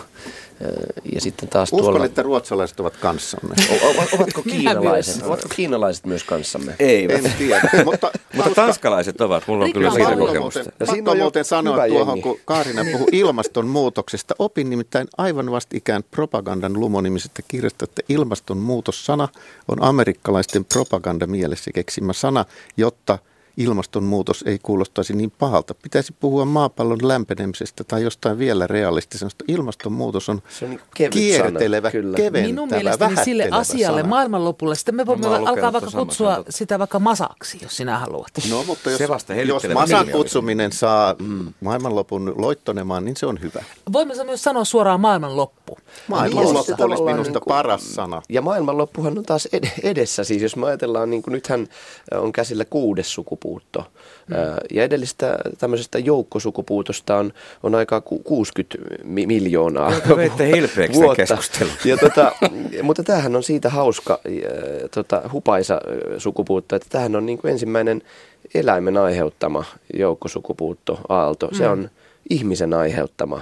[1.14, 2.06] Ja sitten taas Uskon, tuolla...
[2.06, 3.56] että ruotsalaiset ovat kanssamme.
[3.72, 5.24] O, ovatko kiinalaiset?
[5.24, 6.76] ovatko kiinalaiset myös kanssamme?
[6.80, 7.26] Eivät.
[7.26, 7.70] En tiedä.
[7.86, 9.48] mutta, mutta tanskalaiset ovat.
[9.48, 10.72] Mulla on kyllä siitä kokemusta.
[10.80, 14.36] Ja siinä on muuten sanoa tuohon, kun Kaarina puhui ilmastonmuutoksesta.
[14.40, 19.28] Opin nimittäin aivan vastikään propagandan lumonimisestä kirjasta, että ilmastonmuutossana
[19.68, 22.46] on amerikkalaisten propagandamielessä keksimä sana,
[22.78, 23.20] jotta–
[23.60, 25.74] ilmastonmuutos ei kuulostaisi niin pahalta.
[25.74, 29.46] Pitäisi puhua maapallon lämpenemisestä tai jostain vielä realistisesta.
[29.48, 34.10] Ilmastonmuutos on, se on niin kiertelevä, sana, keventävä, Minun mielestäni sille asialle sana.
[34.10, 36.48] maailmanlopulle, sitten me voimme alkaa vaikka kutsua sanot.
[36.50, 38.32] sitä vaikka masaksi, jos sinä haluat.
[38.50, 41.54] No mutta jos, se vasta jos masan kutsuminen saa mm.
[41.62, 43.64] maailmanlopun loittonemaan, niin se on hyvä.
[43.94, 45.78] Voimme myös sanoa suoraan maailmanloppu.
[46.08, 48.22] Maailmanloppu olisi minusta niin kuin, paras sana.
[48.30, 49.48] Ja maailmanloppuhan on taas
[49.84, 50.24] edessä.
[50.24, 51.68] Siis jos me ajatellaan, niin kuin nythän
[52.12, 53.92] on käsillä kuudes sukupuoli sukupuutto.
[54.28, 54.36] Mm.
[54.72, 57.34] Ja edellistä tämmöisestä joukkosukupuutosta on,
[57.64, 59.94] on aika 60 miljoonaa
[60.94, 61.38] vuotta.
[61.86, 62.32] Ja tota,
[62.84, 64.20] mutta tämähän on siitä hauska
[64.94, 65.82] tota, hupaisa
[66.18, 68.02] sukupuutto, että tämähän on niin kuin ensimmäinen
[68.54, 71.48] eläimen aiheuttama joukkosukupuutto aalto.
[71.48, 71.58] Mm.
[71.58, 71.90] Se on
[72.30, 73.42] ihmisen aiheuttama.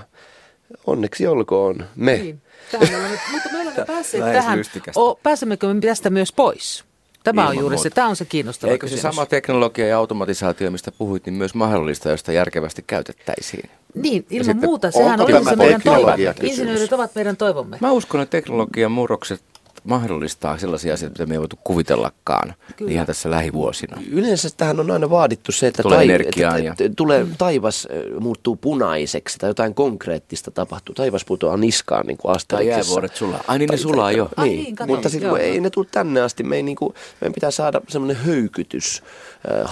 [0.88, 2.17] Onneksi olkoon me.
[2.17, 2.41] Niin.
[2.72, 4.60] Tähän olemme, mutta me olemme päässeet tähän.
[4.96, 6.87] O, pääsemmekö me tästä myös pois?
[7.36, 7.84] Tämä on juuri muuta.
[7.84, 9.02] se, tämä on se kiinnostava Eikö kysymys.
[9.02, 13.70] se sama teknologia ja automatisaatio, mistä puhuit, niin myös mahdollista, josta järkevästi käytettäisiin?
[13.94, 14.92] Niin, ilman muuta.
[14.92, 16.36] Sehän on se meidän toivomme.
[16.42, 17.78] Insinöörit ovat meidän toivomme.
[17.82, 19.42] Mä uskon, että teknologian murrokset
[19.88, 22.91] mahdollistaa sellaisia asioita, mitä me ei voitu kuvitellakaan Kyllä.
[22.91, 24.02] ihan tässä lähivuosina.
[24.12, 26.76] Yleensä tähän on aina vaadittu se, että, tulee, tai, että, ja...
[26.95, 27.88] tulee taivas
[28.19, 30.95] muuttuu punaiseksi tai jotain konkreettista tapahtuu.
[30.95, 33.43] Taivas putoaa niskaan niin kuin Tai jäävuoret sulaa.
[33.47, 34.30] Ai niin ne sulaa jo.
[34.38, 36.43] Ai niin, niin Mutta sitten ei ne tule tänne asti.
[36.43, 39.04] Me ei, niin kuin, meidän pitää saada semmoinen höykytys,
[39.52, 39.71] äh,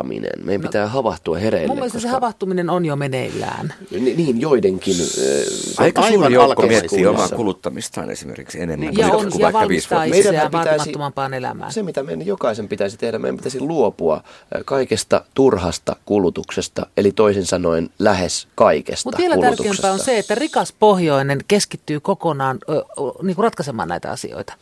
[0.00, 0.46] havahduttaminen.
[0.46, 1.66] Meidän no, pitää havahtua hereille.
[1.66, 2.08] Mun mielestä koska...
[2.08, 3.74] se havahtuminen on jo meneillään.
[3.90, 4.96] Ni, niin, joidenkin.
[5.00, 8.96] Äh, Aika suuri joukko miettii omaa kuluttamistaan esimerkiksi enemmän.
[8.96, 11.72] Ja on ja valmistaa itseään vaatimattomampaan elämään.
[11.72, 14.22] Se, mitä meidän jokaisen pitäisi tehdä, meidän pitäisi luopua
[14.64, 20.74] kaikesta turhasta kulutuksesta, eli toisin sanoen lähes kaikesta Mutta vielä tärkeämpää on se, että rikas
[20.78, 22.84] pohjoinen keskittyy kokonaan ö,
[23.22, 24.52] niin kuin ratkaisemaan näitä asioita.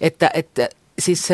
[0.00, 0.68] Että, että
[1.04, 1.28] siis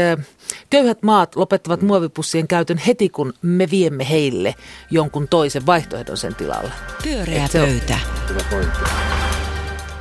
[0.70, 4.54] köyhät maat lopettavat muovipussien käytön heti, kun me viemme heille
[4.90, 6.70] jonkun toisen vaihtoehdon sen tilalle.
[7.02, 7.98] Pyöreä pöytä.
[8.28, 8.78] Hyvä pointti.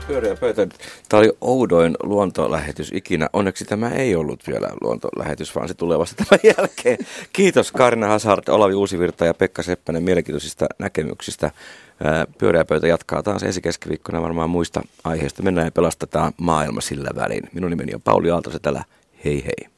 [0.08, 0.68] Pyöreä pöytä.
[1.10, 3.30] Tämä oli oudoin luontolähetys ikinä.
[3.34, 6.98] Onneksi tämä ei ollut vielä luontolähetys, vaan se tulee vasta tämän jälkeen.
[7.34, 11.52] Kiitos Karina Hazard, Olavi Uusivirta ja Pekka Seppänen mielenkiintoisista näkemyksistä.
[12.38, 15.44] Pyöreä pöytä jatkaa taas ensi keskiviikkona varmaan muista aiheista.
[15.44, 17.44] Mennään ja pelastetaan maailma sillä välin.
[17.54, 18.84] Minun nimeni on Pauli Aaltosetälä.
[19.28, 19.77] Hei hei.